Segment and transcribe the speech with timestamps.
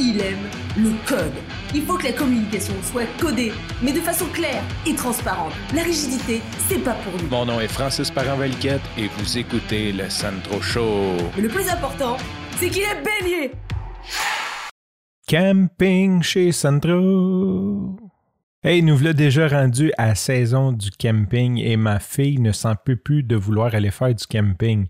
[0.00, 1.32] il aime le code.
[1.74, 3.52] Il faut que la communication soit codée,
[3.82, 5.52] mais de façon claire et transparente.
[5.74, 7.28] La rigidité, c'est pas pour nous.
[7.28, 11.16] Mon nom est Francis Parent-Valquette et vous écoutez le Sandro Show.
[11.36, 12.16] Mais le plus important,
[12.56, 13.52] c'est qu'il est bélier.
[15.28, 17.96] Camping chez Sandro.
[18.62, 22.74] Hey, nous voilà déjà rendus à la saison du camping et ma fille ne s'en
[22.74, 24.86] peut plus de vouloir aller faire du camping.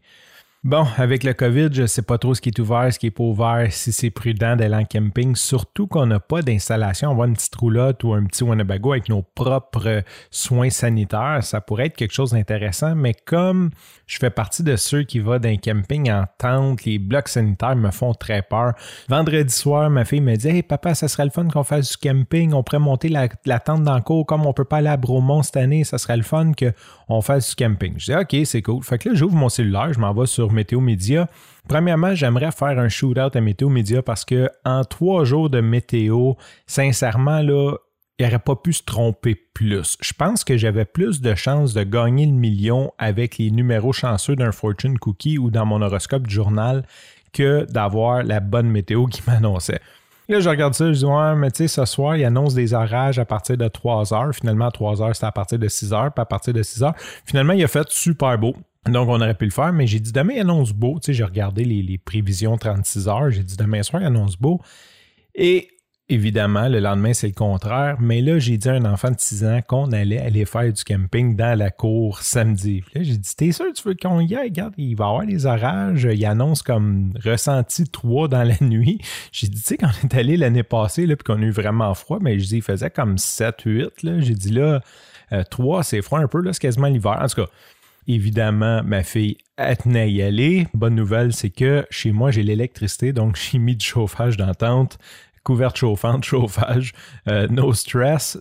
[0.69, 3.07] Bon, avec le COVID, je ne sais pas trop ce qui est ouvert, ce qui
[3.07, 7.11] n'est pas ouvert, si c'est prudent d'aller en camping, surtout qu'on n'a pas d'installation.
[7.11, 11.39] On va une petite roulotte ou un petit Winnebago avec nos propres soins sanitaires.
[11.41, 13.71] Ça pourrait être quelque chose d'intéressant, mais comme
[14.07, 17.91] je fais partie de ceux qui vont d'un camping en tente, les blocs sanitaires me
[17.91, 18.75] font très peur.
[19.09, 21.97] Vendredi soir, ma fille me dit Hey papa, ça serait le fun qu'on fasse du
[21.97, 22.53] camping.
[22.53, 23.29] On pourrait monter la,
[23.59, 24.27] tente dans le cours.
[24.27, 27.49] Comme on peut pas aller à Bromont cette année, ça serait le fun qu'on fasse
[27.49, 27.95] du camping.
[27.97, 28.83] Je dis OK, c'est cool.
[28.83, 31.29] Fait que là, j'ouvre mon cellulaire, je m'en vais sur Météo Média.
[31.69, 36.33] Premièrement, j'aimerais faire un shootout à Météo Média parce que en trois jours de météo,
[36.67, 37.77] sincèrement, là,
[38.19, 39.97] il n'aurait pas pu se tromper plus.
[40.01, 44.35] Je pense que j'avais plus de chances de gagner le million avec les numéros chanceux
[44.35, 46.85] d'un Fortune Cookie ou dans mon horoscope du journal
[47.33, 49.81] que d'avoir la bonne météo qui m'annonçait.
[50.29, 52.75] Là, je regarde ça, je dis, ouais, mais tu sais, ce soir, il annonce des
[52.75, 54.35] orages à partir de 3 heures.
[54.35, 56.83] Finalement, à 3 heures, c'était à partir de 6 heures, puis à partir de 6
[56.83, 56.95] heures.
[57.25, 58.55] Finalement, il a fait super beau.
[58.93, 60.99] Donc, on aurait pu le faire, mais j'ai dit demain, il annonce beau.
[61.01, 63.31] Tu sais, j'ai regardé les, prévisions 36 heures.
[63.31, 64.61] J'ai dit demain soir, il annonce beau.
[65.35, 65.69] Et
[66.09, 67.97] évidemment, le lendemain, c'est le contraire.
[68.01, 70.83] Mais là, j'ai dit à un enfant de 6 ans qu'on allait aller faire du
[70.85, 72.83] camping dans la cour samedi.
[72.95, 74.49] là, j'ai dit T'es sûr tu veux qu'on y aille?
[74.49, 76.09] Regarde, il va y avoir les orages.
[76.11, 79.01] Il annonce comme ressenti 3 dans la nuit.
[79.33, 81.51] J'ai dit Tu sais, quand on est allé l'année passée, là, puis qu'on a eu
[81.51, 84.21] vraiment froid, mais je dis Il faisait comme 7, 8.
[84.21, 84.81] J'ai dit là,
[85.51, 87.19] 3, euh, c'est froid un peu, là, c'est quasiment l'hiver.
[87.21, 87.51] En tout cas,
[88.09, 90.67] Évidemment, ma fille elle tenait à y aller.
[90.73, 94.99] Bonne nouvelle, c'est que chez moi, j'ai l'électricité, donc j'ai mis du chauffage dans tente,
[95.45, 96.95] couverte chauffante, chauffage,
[97.29, 98.39] euh, no stress.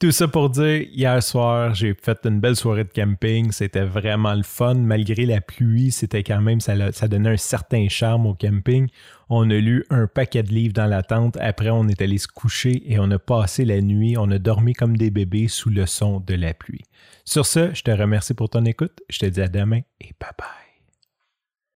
[0.00, 3.50] Tout ça pour dire, hier soir, j'ai fait une belle soirée de camping.
[3.50, 4.74] C'était vraiment le fun.
[4.74, 6.76] Malgré la pluie, c'était quand même, ça,
[7.08, 8.86] donnait un certain charme au camping.
[9.28, 11.36] On a lu un paquet de livres dans la tente.
[11.40, 14.16] Après, on est allé se coucher et on a passé la nuit.
[14.16, 16.84] On a dormi comme des bébés sous le son de la pluie.
[17.24, 19.00] Sur ce, je te remercie pour ton écoute.
[19.10, 20.67] Je te dis à demain et bye bye.